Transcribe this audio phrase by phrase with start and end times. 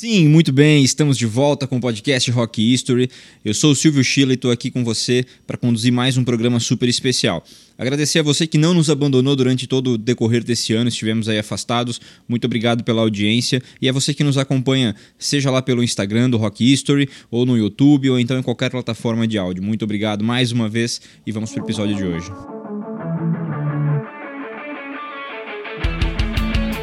[0.00, 3.10] Sim, muito bem, estamos de volta com o podcast Rock History.
[3.44, 6.58] Eu sou o Silvio Schiller e estou aqui com você para conduzir mais um programa
[6.58, 7.44] super especial.
[7.76, 11.38] Agradecer a você que não nos abandonou durante todo o decorrer desse ano, estivemos aí
[11.38, 12.00] afastados.
[12.26, 13.62] Muito obrigado pela audiência.
[13.78, 17.58] E a você que nos acompanha, seja lá pelo Instagram do Rock History, ou no
[17.58, 19.62] YouTube, ou então em qualquer plataforma de áudio.
[19.62, 22.30] Muito obrigado mais uma vez e vamos para o episódio de hoje.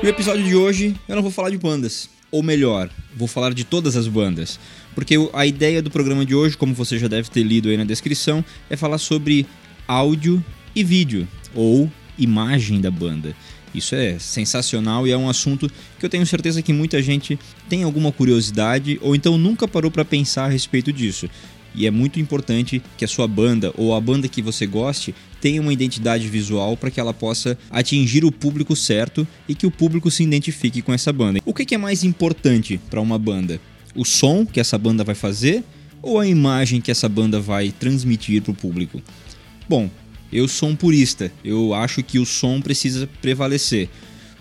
[0.04, 3.54] E o episódio de hoje eu não vou falar de bandas ou melhor, vou falar
[3.54, 4.60] de todas as bandas.
[4.94, 7.84] Porque a ideia do programa de hoje, como você já deve ter lido aí na
[7.84, 9.46] descrição, é falar sobre
[9.88, 10.44] áudio
[10.76, 13.36] e vídeo, ou imagem da banda.
[13.74, 17.38] Isso é sensacional e é um assunto que eu tenho certeza que muita gente
[17.70, 21.30] tem alguma curiosidade ou então nunca parou para pensar a respeito disso
[21.76, 25.62] e é muito importante que a sua banda ou a banda que você goste tenha
[25.62, 30.10] uma identidade visual para que ela possa atingir o público certo e que o público
[30.10, 31.40] se identifique com essa banda.
[31.46, 33.60] O que é mais importante para uma banda?
[33.96, 35.64] O som que essa banda vai fazer
[36.02, 39.02] ou a imagem que essa banda vai transmitir para o público?
[39.70, 39.90] Bom,
[40.32, 43.90] eu sou um purista, eu acho que o som precisa prevalecer.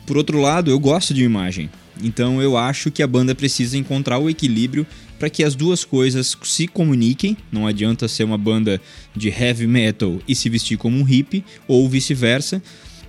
[0.05, 1.71] Por outro lado, eu gosto de imagem,
[2.03, 4.87] então eu acho que a banda precisa encontrar o equilíbrio
[5.19, 7.37] para que as duas coisas se comuniquem.
[7.51, 8.81] Não adianta ser uma banda
[9.15, 12.63] de heavy metal e se vestir como um hippie, ou vice-versa.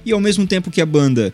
[0.05, 1.33] E ao mesmo tempo que a banda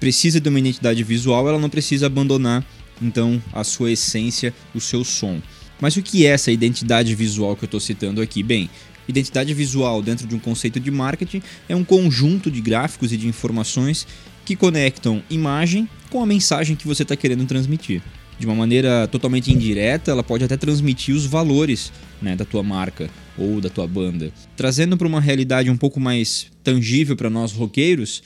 [0.00, 2.64] precisa de uma identidade visual, ela não precisa abandonar
[3.00, 5.40] então a sua essência, o seu som.
[5.80, 8.42] Mas o que é essa identidade visual que eu estou citando aqui?
[8.42, 8.70] Bem,
[9.06, 13.28] identidade visual dentro de um conceito de marketing é um conjunto de gráficos e de
[13.28, 14.06] informações
[14.44, 18.02] que conectam imagem com a mensagem que você está querendo transmitir
[18.38, 23.08] de uma maneira totalmente indireta, ela pode até transmitir os valores né, da tua marca
[23.36, 24.30] ou da tua banda.
[24.56, 28.22] Trazendo para uma realidade um pouco mais tangível para nós roqueiros,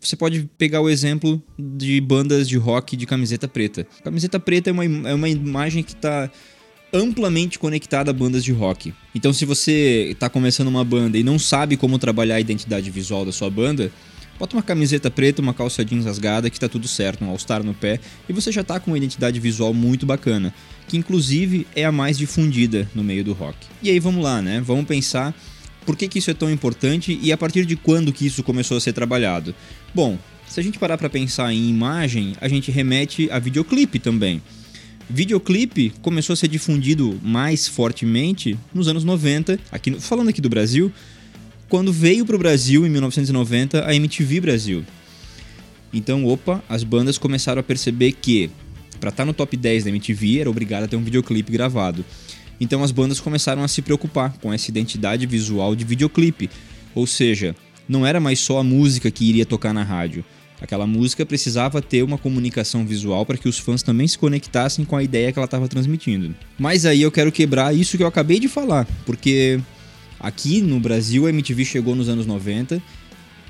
[0.00, 3.86] você pode pegar o exemplo de bandas de rock de camiseta preta.
[4.02, 6.30] Camiseta preta é uma, é uma imagem que está
[6.92, 8.94] amplamente conectada a bandas de rock.
[9.14, 13.24] Então, se você está começando uma banda e não sabe como trabalhar a identidade visual
[13.24, 13.90] da sua banda,
[14.38, 17.72] Bota uma camiseta preta, uma calça jeans rasgada que tá tudo certo, um All-Star no
[17.72, 20.52] pé e você já tá com uma identidade visual muito bacana,
[20.88, 23.56] que inclusive é a mais difundida no meio do rock.
[23.82, 24.60] E aí vamos lá, né?
[24.60, 25.34] Vamos pensar
[25.86, 28.76] por que, que isso é tão importante e a partir de quando que isso começou
[28.76, 29.54] a ser trabalhado.
[29.94, 30.18] Bom,
[30.48, 34.42] se a gente parar para pensar em imagem, a gente remete a videoclipe também.
[35.08, 40.90] Videoclipe começou a ser difundido mais fortemente nos anos 90, aqui falando aqui do Brasil,
[41.68, 44.84] quando veio para o Brasil, em 1990, a MTV Brasil.
[45.92, 48.50] Então, opa, as bandas começaram a perceber que
[49.00, 52.04] para estar tá no top 10 da MTV era obrigado a ter um videoclipe gravado.
[52.60, 56.48] Então as bandas começaram a se preocupar com essa identidade visual de videoclipe.
[56.94, 57.54] Ou seja,
[57.88, 60.24] não era mais só a música que iria tocar na rádio.
[60.60, 64.96] Aquela música precisava ter uma comunicação visual para que os fãs também se conectassem com
[64.96, 66.34] a ideia que ela estava transmitindo.
[66.58, 69.60] Mas aí eu quero quebrar isso que eu acabei de falar, porque
[70.24, 72.82] Aqui no Brasil, a MTV chegou nos anos 90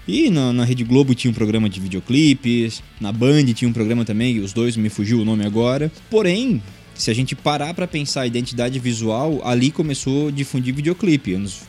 [0.09, 4.05] e na, na, Rede Globo tinha um programa de videoclipes, na Band tinha um programa
[4.05, 5.93] também, os dois me fugiu o nome agora.
[6.11, 6.61] Porém,
[6.93, 11.61] se a gente parar para pensar a identidade visual, ali começou a difundir videoclipe, anos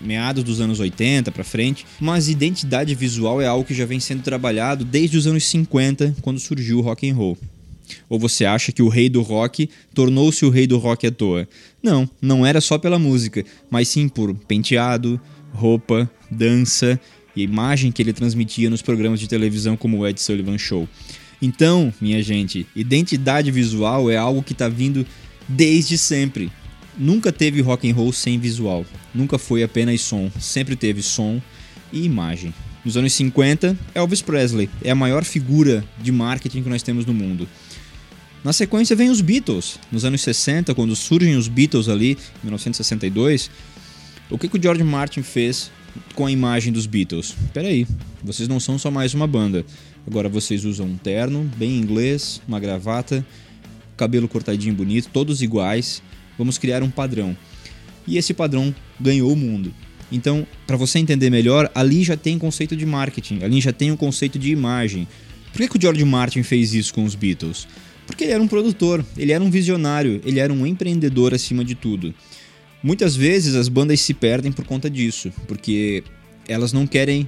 [0.00, 4.22] meados dos anos 80 para frente, mas identidade visual é algo que já vem sendo
[4.22, 7.36] trabalhado desde os anos 50, quando surgiu o rock and roll.
[8.08, 11.48] Ou você acha que o rei do rock tornou-se o rei do rock à toa?
[11.82, 15.20] Não, não era só pela música, mas sim por penteado,
[15.52, 16.98] roupa, dança
[17.36, 20.88] e a imagem que ele transmitia nos programas de televisão como o Ed Sullivan Show.
[21.42, 25.06] Então, minha gente, identidade visual é algo que está vindo
[25.48, 26.50] desde sempre.
[26.96, 28.86] Nunca teve rock and roll sem visual.
[29.14, 30.30] Nunca foi apenas som.
[30.38, 31.42] Sempre teve som
[31.92, 32.54] e imagem.
[32.84, 37.14] Nos anos 50, Elvis Presley é a maior figura de marketing que nós temos no
[37.14, 37.48] mundo.
[38.44, 39.78] Na sequência vem os Beatles.
[39.90, 43.50] Nos anos 60, quando surgem os Beatles ali, em 1962,
[44.28, 45.70] o que, que o George Martin fez
[46.14, 47.34] com a imagem dos Beatles?
[47.54, 47.86] Peraí,
[48.22, 49.64] vocês não são só mais uma banda.
[50.06, 53.24] Agora vocês usam um terno, bem inglês, uma gravata,
[53.96, 56.02] cabelo cortadinho bonito, todos iguais.
[56.36, 57.34] Vamos criar um padrão.
[58.06, 59.72] E esse padrão ganhou o mundo.
[60.10, 63.94] Então, para você entender melhor, ali já tem conceito de marketing, ali já tem o
[63.94, 65.08] um conceito de imagem.
[65.52, 67.66] Por que, que o George Martin fez isso com os Beatles?
[68.06, 71.74] Porque ele era um produtor, ele era um visionário, ele era um empreendedor acima de
[71.74, 72.14] tudo.
[72.82, 76.04] Muitas vezes as bandas se perdem por conta disso, porque
[76.46, 77.26] elas não querem,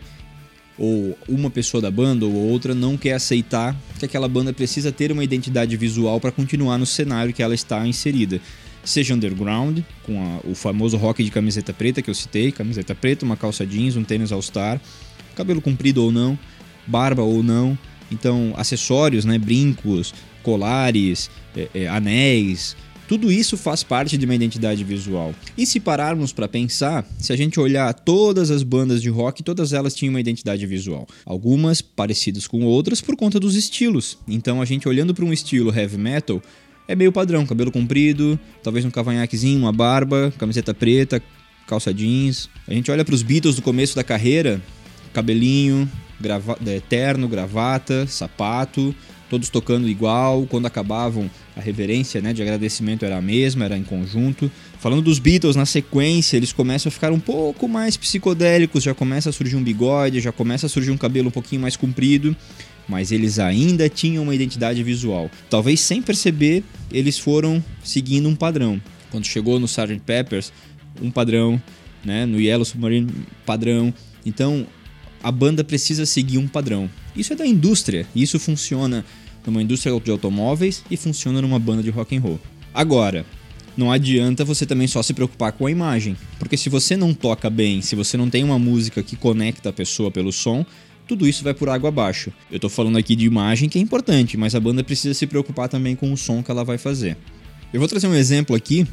[0.79, 5.11] ou uma pessoa da banda ou outra não quer aceitar que aquela banda precisa ter
[5.11, 8.41] uma identidade visual para continuar no cenário que ela está inserida.
[8.87, 13.25] Seja underground, com a, o famoso rock de camiseta preta que eu citei, camiseta preta,
[13.25, 14.81] uma calça jeans, um tênis all-star,
[15.35, 16.39] cabelo comprido ou não,
[16.87, 17.77] barba ou não,
[18.11, 22.77] então acessórios, né, brincos, colares, é, é, anéis,
[23.09, 25.33] tudo isso faz parte de uma identidade visual.
[25.57, 29.73] E se pararmos para pensar, se a gente olhar todas as bandas de rock, todas
[29.73, 31.07] elas tinham uma identidade visual.
[31.25, 34.19] Algumas parecidas com outras por conta dos estilos.
[34.27, 36.43] Então a gente olhando para um estilo heavy metal,
[36.89, 41.23] é meio padrão, cabelo comprido, talvez um cavanhaquezinho, uma barba, camiseta preta,
[41.67, 42.49] calça jeans.
[42.67, 44.61] A gente olha para os Beatles do começo da carreira,
[45.13, 45.91] cabelinho,
[46.21, 48.95] grava é, terno, gravata, sapato,
[49.29, 53.83] todos tocando igual, quando acabavam a reverência né, de agradecimento era a mesma, era em
[53.83, 54.51] conjunto.
[54.79, 59.31] Falando dos Beatles, na sequência, eles começam a ficar um pouco mais psicodélicos, já começa
[59.31, 62.37] a surgir um bigode, já começa a surgir um cabelo um pouquinho mais comprido,
[62.89, 65.31] mas eles ainda tinham uma identidade visual.
[65.51, 68.81] Talvez sem perceber, eles foram seguindo um padrão.
[69.11, 70.01] Quando chegou no Sgt.
[70.05, 70.53] Peppers,
[71.01, 71.61] um padrão,
[72.05, 73.11] né, no Yellow Submarine,
[73.45, 73.93] padrão.
[74.25, 74.67] Então,
[75.23, 76.89] a banda precisa seguir um padrão.
[77.15, 79.05] Isso é da indústria, isso funciona
[79.47, 82.41] numa indústria de automóveis e funciona numa banda de rock and roll.
[82.75, 83.25] Agora,
[83.77, 87.49] não adianta você também só se preocupar com a imagem, porque se você não toca
[87.49, 90.65] bem, se você não tem uma música que conecta a pessoa pelo som,
[91.07, 92.33] tudo isso vai por água abaixo.
[92.51, 95.69] Eu tô falando aqui de imagem que é importante, mas a banda precisa se preocupar
[95.69, 97.17] também com o som que ela vai fazer.
[97.73, 98.87] Eu vou trazer um exemplo aqui.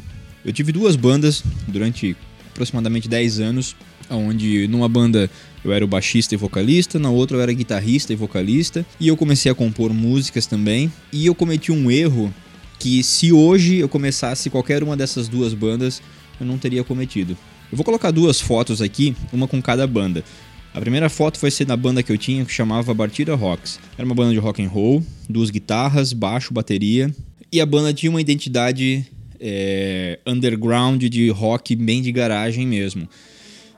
[0.46, 2.16] Eu tive duas bandas durante
[2.52, 3.76] aproximadamente 10 anos,
[4.10, 5.30] onde numa banda
[5.64, 9.18] eu era o baixista e vocalista, na outra eu era guitarrista e vocalista, e eu
[9.18, 12.34] comecei a compor músicas também, e eu cometi um erro
[12.78, 16.02] que se hoje eu começasse qualquer uma dessas duas bandas,
[16.40, 17.38] eu não teria cometido.
[17.72, 20.24] Eu vou colocar duas fotos aqui, uma com cada banda.
[20.74, 23.80] A primeira foto foi ser da banda que eu tinha, que chamava Bartira Rocks.
[23.96, 27.14] Era uma banda de rock and roll, duas guitarras, baixo, bateria,
[27.52, 29.06] e a banda tinha uma identidade
[29.40, 33.08] é, underground de rock bem de garagem mesmo.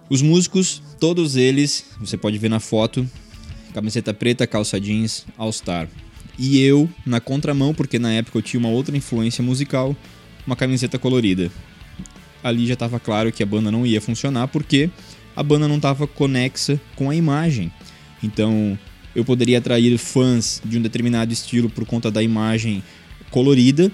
[0.09, 3.05] Os músicos, todos eles, você pode ver na foto,
[3.73, 5.89] camiseta preta, calça jeans, All Star.
[6.39, 9.93] E eu, na contramão, porque na época eu tinha uma outra influência musical,
[10.47, 11.51] uma camiseta colorida.
[12.41, 14.89] Ali já estava claro que a banda não ia funcionar porque
[15.35, 17.71] a banda não estava conexa com a imagem.
[18.23, 18.77] Então,
[19.15, 22.83] eu poderia atrair fãs de um determinado estilo por conta da imagem
[23.29, 23.91] colorida,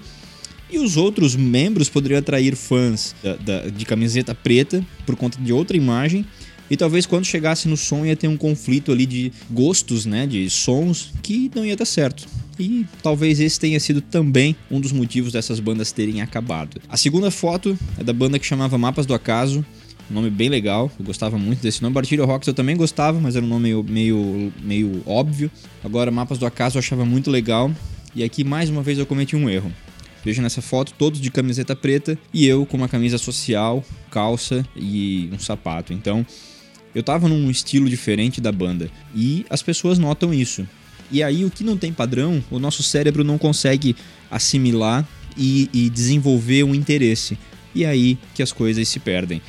[0.72, 5.52] e os outros membros poderiam atrair fãs da, da, de camiseta preta por conta de
[5.52, 6.24] outra imagem.
[6.70, 10.48] E talvez quando chegasse no som ia ter um conflito ali de gostos, né, de
[10.48, 12.26] sons que não ia dar certo.
[12.58, 16.80] E talvez esse tenha sido também um dos motivos dessas bandas terem acabado.
[16.88, 19.62] A segunda foto é da banda que chamava Mapas do Acaso,
[20.14, 21.94] nome bem legal, eu gostava muito desse nome.
[21.94, 25.50] Bartilho Rocks eu também gostava, mas era um nome meio, meio, meio óbvio.
[25.82, 27.70] Agora, Mapas do Acaso eu achava muito legal.
[28.14, 29.72] E aqui mais uma vez eu cometi um erro.
[30.24, 35.28] Veja nessa foto todos de camiseta preta e eu com uma camisa social, calça e
[35.32, 35.92] um sapato.
[35.92, 36.24] Então,
[36.94, 40.66] eu tava num estilo diferente da banda e as pessoas notam isso.
[41.10, 43.96] E aí, o que não tem padrão, o nosso cérebro não consegue
[44.30, 45.06] assimilar
[45.36, 47.36] e, e desenvolver um interesse.
[47.74, 49.40] E aí que as coisas se perdem.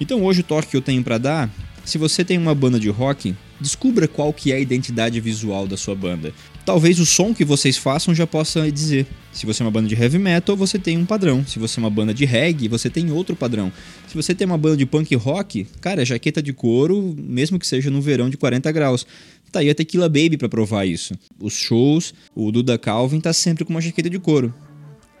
[0.00, 1.50] Então, hoje o toque que eu tenho para dar,
[1.84, 5.76] se você tem uma banda de rock, descubra qual que é a identidade visual da
[5.76, 6.32] sua banda
[6.64, 9.06] talvez o som que vocês façam já possa dizer.
[9.32, 11.44] Se você é uma banda de heavy metal, você tem um padrão.
[11.46, 13.72] Se você é uma banda de reggae, você tem outro padrão.
[14.08, 17.66] Se você tem uma banda de punk rock, cara, é jaqueta de couro, mesmo que
[17.66, 19.06] seja no verão de 40 graus.
[19.52, 21.14] Tá aí a Tequila Baby para provar isso.
[21.38, 24.54] Os shows, o Duda Calvin tá sempre com uma jaqueta de couro.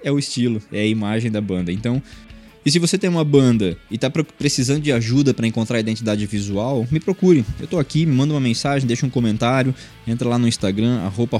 [0.02, 1.72] É o estilo, é a imagem da banda.
[1.72, 2.02] Então,
[2.64, 6.24] e se você tem uma banda e está precisando de ajuda para encontrar a identidade
[6.24, 7.44] visual, me procure.
[7.58, 9.74] Eu estou aqui, me manda uma mensagem, deixa um comentário,
[10.06, 11.38] entra lá no Instagram, arroba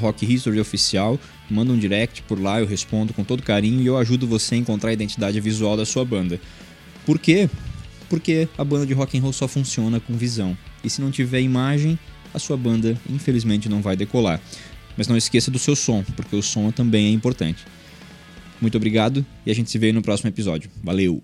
[0.60, 1.18] Oficial,
[1.50, 4.58] manda um direct por lá, eu respondo com todo carinho e eu ajudo você a
[4.58, 6.38] encontrar a identidade visual da sua banda.
[7.06, 7.48] Por quê?
[8.10, 10.56] Porque a banda de rock and roll só funciona com visão.
[10.84, 11.98] E se não tiver imagem,
[12.34, 14.40] a sua banda infelizmente não vai decolar.
[14.94, 17.64] Mas não esqueça do seu som, porque o som também é importante.
[18.60, 20.70] Muito obrigado e a gente se vê no próximo episódio.
[20.82, 21.22] Valeu!